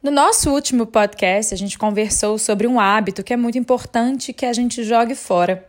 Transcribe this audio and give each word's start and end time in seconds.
No 0.00 0.12
nosso 0.12 0.52
último 0.52 0.86
podcast, 0.86 1.52
a 1.52 1.56
gente 1.56 1.76
conversou 1.76 2.38
sobre 2.38 2.68
um 2.68 2.78
hábito 2.78 3.24
que 3.24 3.32
é 3.32 3.36
muito 3.36 3.58
importante 3.58 4.32
que 4.32 4.46
a 4.46 4.52
gente 4.52 4.84
jogue 4.84 5.16
fora. 5.16 5.68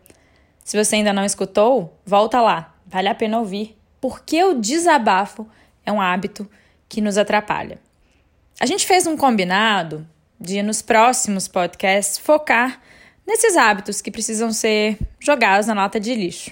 Se 0.64 0.78
você 0.78 0.98
ainda 0.98 1.12
não 1.12 1.26
escutou, 1.26 1.98
volta 2.06 2.40
lá, 2.40 2.76
vale 2.86 3.08
a 3.08 3.16
pena 3.16 3.40
ouvir, 3.40 3.76
porque 4.00 4.44
o 4.44 4.54
desabafo 4.54 5.48
é 5.84 5.92
um 5.92 6.00
hábito 6.00 6.48
que 6.88 7.02
nos 7.02 7.18
atrapalha. 7.18 7.82
A 8.60 8.68
gente 8.68 8.86
fez 8.86 9.08
um 9.08 9.18
combinado 9.18 10.08
de, 10.40 10.62
nos 10.62 10.84
próximos 10.84 11.48
podcasts, 11.48 12.20
focar 12.20 12.80
nesses 13.26 13.58
hábitos 13.58 14.00
que 14.00 14.12
precisam 14.12 14.54
ser 14.54 15.00
jogados 15.20 15.66
na 15.66 15.74
lata 15.74 16.00
de 16.00 16.14
lixo. 16.14 16.52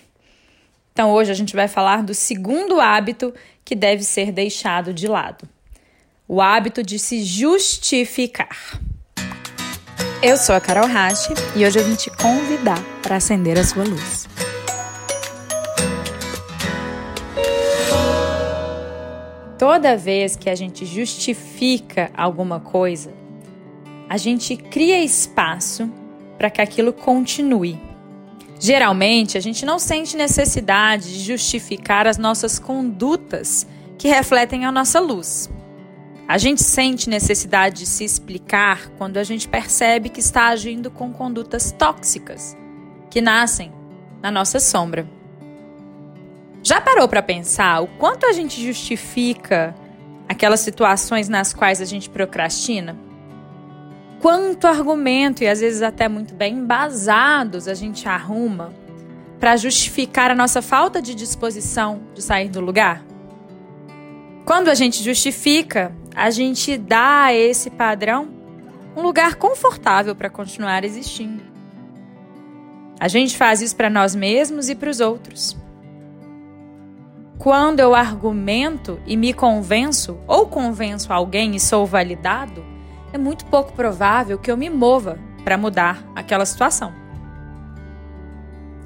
Então, 0.94 1.12
hoje 1.12 1.30
a 1.30 1.36
gente 1.36 1.55
vai 1.55 1.68
falar 1.68 2.02
do 2.02 2.16
segundo 2.16 2.82
hábito 2.82 3.32
que 3.64 3.75
deve 3.75 4.02
ser 4.02 4.32
deixado 4.32 4.91
de 4.91 5.07
lado 5.07 5.48
o 6.28 6.41
hábito 6.41 6.84
de 6.84 7.00
se 7.00 7.23
justificar. 7.23 8.82
Eu 10.22 10.36
sou 10.36 10.55
a 10.55 10.59
Carol 10.59 10.88
Rache 10.88 11.34
e 11.55 11.66
hoje 11.66 11.80
eu 11.80 11.86
vim 11.86 11.95
te 11.95 12.09
convidar 12.09 12.84
para 13.02 13.16
acender 13.16 13.58
a 13.58 13.63
sua 13.63 13.86
luz. 13.86 14.27
Toda 19.58 19.95
vez 19.95 20.36
que 20.36 20.50
a 20.50 20.55
gente 20.55 20.86
justifica 20.86 22.12
alguma 22.16 22.59
coisa, 22.59 23.14
a 24.09 24.17
gente 24.17 24.58
cria 24.58 25.02
espaço 25.02 25.89
para 26.38 26.50
que 26.50 26.62
aquilo 26.62 26.91
continue. 26.91 27.80
Geralmente, 28.59 29.38
a 29.38 29.41
gente 29.41 29.66
não 29.66 29.80
sente 29.80 30.17
necessidade 30.17 31.14
de 31.14 31.23
justificar 31.23 32.05
as 32.05 32.17
nossas 32.17 32.59
condutas 32.59 33.66
que 33.98 34.08
refletem 34.08 34.66
a 34.66 34.72
nossa 34.72 35.00
luz. 35.00 35.50
A 36.27 36.38
gente 36.38 36.62
sente 36.62 37.09
necessidade 37.09 37.77
de 37.77 37.86
se 37.86 38.04
explicar 38.04 38.90
quando 38.98 39.16
a 39.16 39.23
gente 39.23 39.48
percebe 39.48 40.09
que 40.09 40.20
está 40.20 40.48
agindo 40.48 40.91
com 40.91 41.13
condutas 41.13 41.72
tóxicas 41.72 42.56
que 43.09 43.22
nascem 43.22 43.72
na 44.22 44.30
nossa 44.30 44.59
sombra. 44.59 45.08
Já 46.61 46.81
parou 46.81 47.08
para 47.08 47.22
pensar 47.22 47.81
o 47.81 47.88
quanto 47.88 48.25
a 48.25 48.33
gente 48.33 48.61
justifica 48.61 49.73
aquelas 50.28 50.59
situações 50.59 51.30
nas 51.30 51.53
quais 51.53 51.80
a 51.80 51.86
gente 51.86 52.09
procrastina? 52.09 52.98
Quanto 54.20 54.67
argumento 54.67 55.44
e 55.44 55.48
às 55.48 55.61
vezes 55.61 55.81
até 55.81 56.09
muito 56.09 56.33
bem 56.33 56.55
embasados 56.55 57.70
a 57.70 57.73
gente 57.73 58.05
arruma 58.09 58.73
para 59.39 59.55
justificar 59.55 60.30
a 60.30 60.36
nossa 60.36 60.61
falta 60.61 61.02
de 61.02 61.16
disposição 61.16 62.02
de 62.14 62.22
sair 62.22 62.50
do 62.50 62.59
lugar? 62.59 63.02
Quando 64.44 64.67
a 64.67 64.75
gente 64.75 65.02
justifica, 65.02 65.95
a 66.18 66.32
gente 66.32 66.76
dá 66.80 67.26
a 67.26 67.34
esse 67.36 67.70
padrão 67.70 68.28
um 68.96 69.04
lugar 69.04 69.36
confortável 69.36 70.16
para 70.16 70.32
continuar 70.32 70.84
existindo. 70.84 71.44
A 73.00 73.08
gente 73.08 73.38
faz 73.38 73.62
isso 73.62 73.76
para 73.76 73.88
nós 73.88 74.16
mesmos 74.16 74.68
e 74.68 74.73
para 74.73 74.90
os 74.90 75.00
outros. 75.00 75.56
Quando 77.38 77.82
eu 77.82 77.94
argumento 77.94 79.00
e 79.06 79.16
me 79.16 79.32
convenço 79.32 80.18
ou 80.26 80.48
convenço 80.48 81.14
alguém 81.14 81.56
e 81.56 81.60
sou 81.60 81.86
validado, 81.86 82.66
é 83.14 83.18
muito 83.20 83.45
pouco 83.45 83.73
provável 83.73 84.40
que 84.40 84.50
eu 84.50 84.58
me 84.58 84.72
mova 84.72 85.20
para 85.44 85.56
mudar 85.56 86.04
aquela 86.16 86.48
situação. 86.48 86.92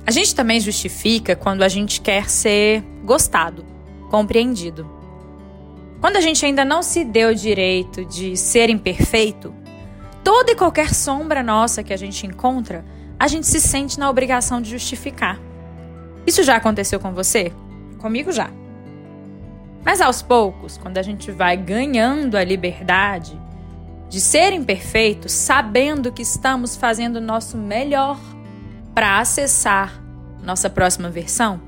A 0.05 0.11
gente 0.11 0.35
também 0.35 0.59
justifica 0.59 1.33
quando 1.33 1.63
a 1.63 1.69
gente 1.69 2.01
quer 2.01 2.29
ser 2.29 2.83
gostado, 3.05 3.65
compreendido. 4.09 5.00
Quando 6.01 6.17
a 6.17 6.21
gente 6.21 6.43
ainda 6.43 6.65
não 6.65 6.81
se 6.81 7.05
deu 7.05 7.29
o 7.29 7.35
direito 7.35 8.03
de 8.03 8.35
ser 8.35 8.71
imperfeito, 8.71 9.53
toda 10.23 10.51
e 10.51 10.55
qualquer 10.55 10.95
sombra 10.95 11.43
nossa 11.43 11.83
que 11.83 11.93
a 11.93 11.97
gente 11.97 12.25
encontra, 12.25 12.83
a 13.19 13.27
gente 13.27 13.45
se 13.45 13.61
sente 13.61 13.99
na 13.99 14.09
obrigação 14.09 14.59
de 14.59 14.71
justificar. 14.71 15.39
Isso 16.25 16.41
já 16.41 16.55
aconteceu 16.55 16.99
com 16.99 17.13
você? 17.13 17.53
Comigo 17.99 18.31
já. 18.31 18.49
Mas 19.85 20.01
aos 20.01 20.23
poucos, 20.23 20.75
quando 20.75 20.97
a 20.97 21.03
gente 21.03 21.31
vai 21.31 21.55
ganhando 21.55 22.35
a 22.35 22.43
liberdade 22.43 23.39
de 24.09 24.19
ser 24.19 24.53
imperfeito, 24.53 25.29
sabendo 25.29 26.11
que 26.11 26.23
estamos 26.23 26.75
fazendo 26.75 27.17
o 27.17 27.21
nosso 27.21 27.57
melhor 27.57 28.19
para 28.95 29.19
acessar 29.19 30.03
nossa 30.41 30.67
próxima 30.67 31.11
versão, 31.11 31.61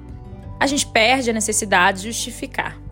a 0.59 0.65
gente 0.65 0.87
perde 0.87 1.29
a 1.29 1.33
necessidade 1.33 2.01
de 2.01 2.11
justificar. 2.11 2.82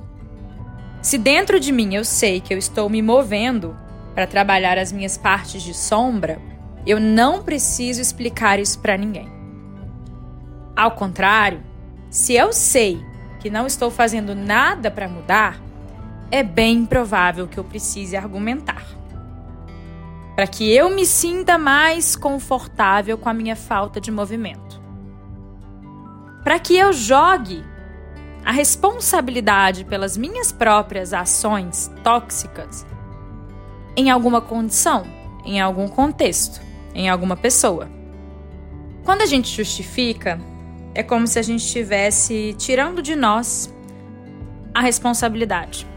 Se 1.01 1.17
dentro 1.17 1.59
de 1.59 1.72
mim 1.72 1.95
eu 1.95 2.06
sei 2.06 2.39
que 2.39 2.53
eu 2.53 2.57
estou 2.57 2.88
me 2.88 3.01
movendo 3.01 3.75
para 4.13 4.28
trabalhar 4.28 4.78
as 4.78 4.91
minhas 4.91 5.17
partes 5.17 5.63
de 5.63 5.73
sombra, 5.73 6.39
eu 6.85 7.00
não 7.00 7.41
preciso 7.41 8.00
explicar 8.00 8.59
isso 8.59 8.79
para 8.79 8.97
ninguém. 8.97 9.28
Ao 10.75 10.91
contrário, 10.91 11.63
se 12.09 12.34
eu 12.34 12.53
sei 12.53 13.03
que 13.39 13.50
não 13.50 13.66
estou 13.66 13.89
fazendo 13.89 14.35
nada 14.35 14.91
para 14.91 15.07
mudar, 15.07 15.59
é 16.29 16.44
bem 16.44 16.85
provável 16.85 17.47
que 17.47 17.57
eu 17.57 17.63
precise 17.63 18.16
argumentar. 18.16 18.85
Para 20.35 20.45
que 20.45 20.72
eu 20.72 20.89
me 20.89 21.06
sinta 21.06 21.57
mais 21.57 22.16
confortável 22.16 23.18
com 23.18 23.28
a 23.28 23.33
minha 23.33 23.56
falta 23.56 24.00
de 24.00 24.12
movimento. 24.12 24.79
Para 26.44 26.59
que 26.59 26.75
eu 26.75 26.94
jogue 26.94 27.63
a 28.44 28.52
responsabilidade 28.52 29.85
pelas 29.85 30.18
minhas 30.18 30.52
próprias 30.52 31.13
ações 31.13 31.91
tóxicas 32.03 32.85
em 33.96 34.09
alguma 34.09 34.41
condição, 34.41 35.06
em 35.46 35.59
algum 35.59 35.88
contexto, 35.88 36.62
em 36.94 37.09
alguma 37.09 37.35
pessoa. 37.35 37.90
Quando 39.03 39.22
a 39.22 39.25
gente 39.25 39.56
justifica, 39.56 40.40
é 40.94 41.03
como 41.03 41.28
se 41.28 41.40
a 41.40 41.41
gente 41.41 41.66
estivesse 41.66 42.56
tirando 42.57 43.01
de 43.01 43.16
nós 43.16 43.74
a 44.74 44.81
responsabilidade. 44.81 45.88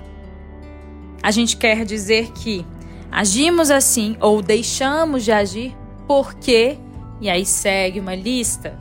A 1.23 1.31
gente 1.31 1.57
quer 1.57 1.85
dizer 1.85 2.33
que 2.33 2.67
agimos 3.11 3.71
assim 3.71 4.17
ou 4.21 4.43
deixamos 4.43 5.25
de 5.25 5.33
agir 5.33 5.77
porque, 6.07 6.79
e 7.21 7.31
aí 7.31 7.47
segue 7.47 8.01
uma 8.01 8.15
lista, 8.15 8.79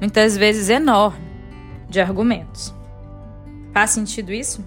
muitas 0.00 0.36
vezes 0.36 0.68
enorme, 0.68 1.24
de 1.88 2.00
argumentos. 2.00 2.74
Faz 3.72 3.90
sentido 3.90 4.32
isso? 4.32 4.64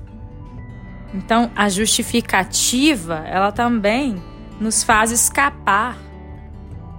Então, 1.13 1.51
a 1.55 1.69
justificativa, 1.69 3.23
ela 3.27 3.51
também 3.51 4.21
nos 4.59 4.83
faz 4.83 5.11
escapar 5.11 5.97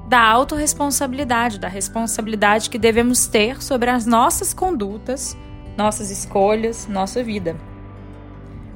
da 0.09 0.21
autorresponsabilidade, 0.21 1.59
da 1.59 1.67
responsabilidade 1.67 2.71
que 2.71 2.79
devemos 2.79 3.27
ter 3.27 3.63
sobre 3.63 3.91
as 3.91 4.07
nossas 4.07 4.55
condutas, 4.55 5.37
nossas 5.77 6.11
escolhas, 6.11 6.87
nossa 6.87 7.25
vida. 7.25 7.57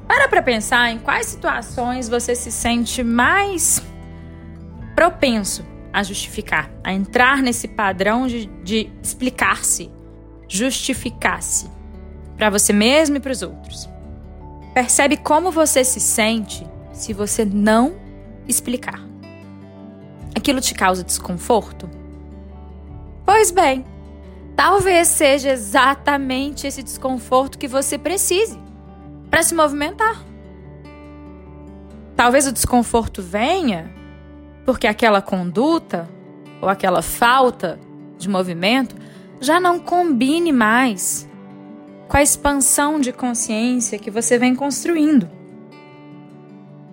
Para 0.07 0.27
para 0.27 0.41
pensar 0.41 0.91
em 0.91 0.97
quais 0.97 1.27
situações 1.27 2.09
você 2.09 2.35
se 2.35 2.51
sente 2.51 3.03
mais 3.03 3.81
propenso 4.95 5.63
a 5.93 6.03
justificar, 6.03 6.69
a 6.83 6.91
entrar 6.91 7.41
nesse 7.41 7.67
padrão 7.67 8.27
de, 8.27 8.47
de 8.63 8.91
explicar-se, 9.01 9.89
justificar-se 10.47 11.78
para 12.39 12.49
você 12.49 12.71
mesmo 12.71 13.17
e 13.17 13.19
para 13.19 13.33
os 13.33 13.41
outros. 13.41 13.89
Percebe 14.73 15.17
como 15.17 15.51
você 15.51 15.83
se 15.83 15.99
sente 15.99 16.65
se 16.93 17.11
você 17.11 17.43
não 17.43 17.95
explicar. 18.47 19.05
Aquilo 20.33 20.61
te 20.61 20.73
causa 20.73 21.03
desconforto? 21.03 21.89
Pois 23.25 23.51
bem, 23.51 23.83
talvez 24.55 25.09
seja 25.09 25.49
exatamente 25.49 26.65
esse 26.65 26.81
desconforto 26.81 27.57
que 27.57 27.67
você 27.67 27.97
precise 27.97 28.57
para 29.29 29.43
se 29.43 29.53
movimentar. 29.53 30.23
Talvez 32.15 32.47
o 32.47 32.53
desconforto 32.53 33.21
venha 33.21 33.93
porque 34.65 34.87
aquela 34.87 35.21
conduta 35.21 36.09
ou 36.61 36.69
aquela 36.69 37.01
falta 37.01 37.77
de 38.17 38.29
movimento 38.29 38.95
já 39.41 39.59
não 39.59 39.77
combine 39.77 40.53
mais 40.53 41.28
com 42.09 42.17
a 42.17 42.23
expansão 42.23 42.99
de 42.99 43.13
consciência 43.13 43.99
que 43.99 44.09
você 44.09 44.39
vem 44.39 44.55
construindo. 44.55 45.29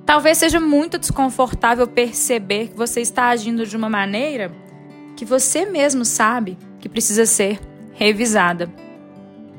Talvez 0.05 0.37
seja 0.37 0.61
muito 0.61 0.99
desconfortável 0.99 1.89
perceber 1.89 2.69
que 2.69 2.77
você 2.77 3.01
está 3.01 3.29
agindo 3.29 3.67
de 3.67 3.77
uma 3.77 3.89
maneira 3.89 4.53
que 5.17 5.25
você 5.25 5.65
mesmo 5.65 6.05
sabe 6.05 6.59
que 6.79 6.89
precisa 6.89 7.25
ser 7.25 7.59
revisada. 7.95 8.71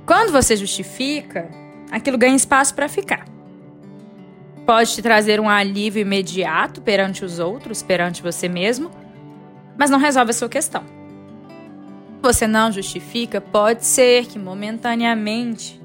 Quando 0.05 0.31
você 0.31 0.55
justifica, 0.55 1.49
aquilo 1.91 2.19
ganha 2.19 2.35
espaço 2.35 2.75
para 2.75 2.87
ficar. 2.87 3.25
Pode 4.63 4.93
te 4.93 5.01
trazer 5.01 5.39
um 5.39 5.49
alívio 5.49 6.01
imediato 6.01 6.81
perante 6.81 7.25
os 7.25 7.39
outros, 7.39 7.81
perante 7.81 8.21
você 8.21 8.47
mesmo, 8.47 8.91
mas 9.75 9.89
não 9.89 9.97
resolve 9.97 10.29
a 10.29 10.33
sua 10.35 10.49
questão 10.49 10.96
você 12.21 12.47
não 12.47 12.71
justifica, 12.71 13.39
pode 13.39 13.85
ser 13.85 14.25
que 14.25 14.39
momentaneamente 14.39 15.81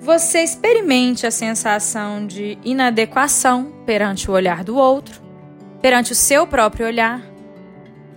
você 0.00 0.42
experimente 0.42 1.26
a 1.26 1.30
sensação 1.30 2.26
de 2.26 2.58
inadequação 2.64 3.72
perante 3.86 4.28
o 4.28 4.34
olhar 4.34 4.64
do 4.64 4.76
outro, 4.76 5.22
perante 5.80 6.12
o 6.12 6.16
seu 6.16 6.46
próprio 6.46 6.86
olhar. 6.86 7.22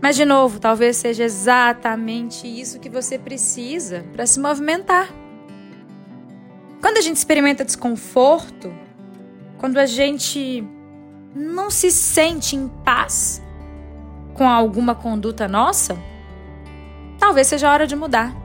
Mas, 0.01 0.15
de 0.15 0.25
novo, 0.25 0.59
talvez 0.59 0.97
seja 0.97 1.23
exatamente 1.23 2.47
isso 2.47 2.79
que 2.79 2.89
você 2.89 3.19
precisa 3.19 4.03
para 4.13 4.25
se 4.25 4.39
movimentar. 4.39 5.09
Quando 6.81 6.97
a 6.97 7.01
gente 7.01 7.17
experimenta 7.17 7.63
desconforto, 7.63 8.73
quando 9.57 9.77
a 9.77 9.85
gente 9.85 10.63
não 11.35 11.69
se 11.69 11.91
sente 11.91 12.55
em 12.55 12.67
paz 12.83 13.41
com 14.33 14.49
alguma 14.49 14.95
conduta 14.95 15.47
nossa, 15.47 15.97
talvez 17.25 17.48
seja 17.48 17.68
a 17.68 17.74
hora 17.74 17.88
de 17.88 17.95
mudar. 17.95 18.36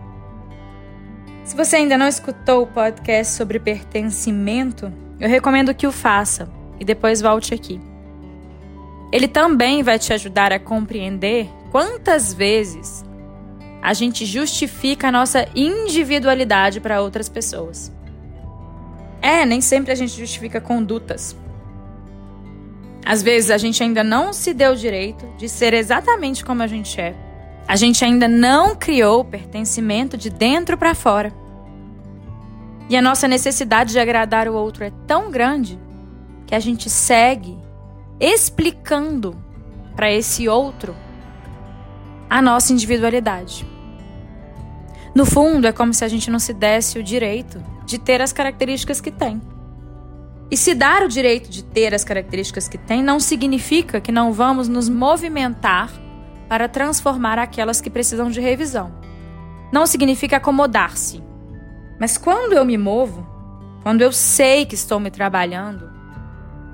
Se 1.45 1.55
você 1.55 1.77
ainda 1.77 1.99
não 1.99 2.09
escutou 2.09 2.63
o 2.63 2.67
podcast 2.67 3.35
sobre 3.35 3.61
pertencimento, 3.61 4.91
eu 5.21 5.29
recomendo 5.29 5.75
que 5.75 5.87
o 5.87 5.93
faça 5.93 6.51
e 6.79 6.85
depois 6.85 7.21
volte 7.21 7.53
aqui. 7.53 7.79
Ele 9.13 9.29
também 9.29 9.83
vai 9.83 9.99
te 9.99 10.15
ajudar 10.15 10.51
a 10.51 10.59
compreender 10.59 11.47
quantas 11.71 12.33
vezes 12.33 13.05
a 13.83 13.93
gente 13.93 14.25
justifica 14.25 15.09
a 15.09 15.13
nossa 15.13 15.47
individualidade 15.55 16.81
para 16.81 17.03
outras 17.03 17.29
pessoas. 17.29 17.93
É, 19.21 19.45
nem 19.45 19.61
sempre 19.61 19.93
a 19.93 19.95
gente 19.95 20.19
justifica 20.19 20.59
condutas. 20.59 21.37
Às 23.05 23.23
vezes 23.23 23.51
a 23.51 23.59
gente 23.59 23.83
ainda 23.83 24.03
não 24.03 24.33
se 24.33 24.55
deu 24.55 24.73
o 24.73 24.77
direito 24.77 25.29
de 25.37 25.51
ser 25.51 25.75
exatamente 25.75 26.43
como 26.43 26.63
a 26.63 26.67
gente 26.67 26.99
é. 26.99 27.30
A 27.71 27.77
gente 27.77 28.05
ainda 28.05 28.27
não 28.27 28.75
criou 28.75 29.21
o 29.21 29.25
pertencimento 29.25 30.17
de 30.17 30.29
dentro 30.29 30.77
para 30.77 30.93
fora. 30.93 31.33
E 32.89 32.97
a 32.97 33.01
nossa 33.01 33.29
necessidade 33.29 33.93
de 33.93 33.99
agradar 34.01 34.49
o 34.49 34.55
outro 34.55 34.83
é 34.83 34.91
tão 35.07 35.31
grande 35.31 35.79
que 36.49 36.55
a 36.57 36.59
gente 36.59 36.91
segue 36.91 37.57
explicando 38.19 39.37
para 39.95 40.11
esse 40.11 40.49
outro 40.49 40.97
a 42.29 42.43
nossa 42.43 42.73
individualidade. 42.73 43.65
No 45.15 45.25
fundo, 45.25 45.69
é 45.69 45.73
como 45.73 45.95
se 45.95 46.05
a 46.05 46.09
gente 46.09 46.29
não 46.29 46.41
se 46.41 46.53
desse 46.53 46.99
o 46.99 47.05
direito 47.05 47.63
de 47.87 48.01
ter 48.01 48.21
as 48.21 48.33
características 48.33 49.01
que 49.01 49.13
tem. 49.13 49.41
E 50.51 50.57
se 50.57 50.75
dar 50.75 51.05
o 51.05 51.09
direito 51.09 51.49
de 51.49 51.63
ter 51.63 51.95
as 51.95 52.03
características 52.03 52.67
que 52.67 52.79
tem 52.79 53.01
não 53.01 53.21
significa 53.21 54.01
que 54.01 54.11
não 54.11 54.33
vamos 54.33 54.67
nos 54.67 54.89
movimentar 54.89 56.10
para 56.51 56.69
transformar 56.69 57.39
aquelas 57.39 57.81
que 57.81 57.89
precisam 57.89 58.29
de 58.29 58.41
revisão. 58.41 58.93
Não 59.73 59.87
significa 59.87 60.39
acomodar-se. 60.39 61.23
Mas 61.97 62.19
quando 62.19 62.55
eu 62.55 62.65
me 62.65 62.77
movo, 62.77 63.25
quando 63.85 64.03
eu 64.03 64.11
sei 64.11 64.67
que 64.67 64.75
estou 64.75 64.99
me 64.99 65.13
trabalhando, 65.13 65.89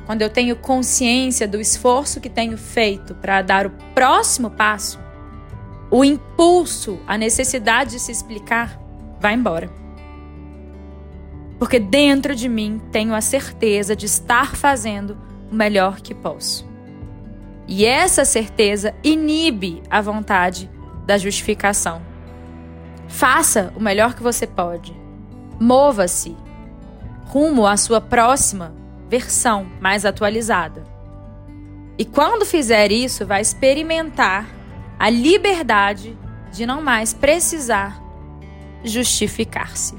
quando 0.07 0.23
eu 0.23 0.31
tenho 0.31 0.57
consciência 0.57 1.47
do 1.47 1.61
esforço 1.61 2.23
que 2.23 2.31
tenho 2.31 2.57
feito 2.57 3.15
para 3.17 3.43
dar 3.43 3.67
o 3.67 3.71
próximo 3.95 4.49
passo, 4.49 4.99
o 5.91 6.03
impulso, 6.03 6.99
a 7.07 7.19
necessidade 7.19 7.91
de 7.91 8.01
se 8.01 8.11
explicar 8.11 8.81
vai 9.21 9.35
embora. 9.35 9.71
Porque 11.59 11.79
dentro 11.79 12.35
de 12.35 12.49
mim 12.49 12.81
tenho 12.91 13.15
a 13.15 13.21
certeza 13.21 13.95
de 13.95 14.07
estar 14.07 14.57
fazendo 14.57 15.19
o 15.53 15.55
melhor 15.55 16.01
que 16.01 16.15
posso. 16.15 16.76
E 17.67 17.85
essa 17.85 18.25
certeza 18.25 18.95
inibe 19.03 19.83
a 19.91 20.01
vontade 20.01 20.71
da 21.05 21.19
justificação. 21.19 22.03
Faça 23.09 23.73
o 23.77 23.81
melhor 23.81 24.15
que 24.15 24.23
você 24.23 24.47
pode 24.47 25.07
Mova-se 25.59 26.37
rumo 27.25 27.67
à 27.67 27.77
sua 27.77 28.01
próxima 28.01 28.75
versão 29.09 29.67
mais 29.81 30.05
atualizada. 30.05 30.85
E 31.99 32.05
quando 32.05 32.45
fizer 32.45 32.93
isso, 32.93 33.25
vai 33.25 33.41
experimentar 33.41 34.47
a 34.99 35.09
liberdade 35.09 36.17
de 36.53 36.67
não 36.67 36.83
mais 36.83 37.15
precisar 37.15 38.03
justificar-se. 38.85 39.95